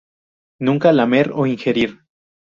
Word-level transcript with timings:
Nunca 0.67 0.91
lamer 0.97 1.27
o 1.39 1.45
ingerir. 1.51 1.91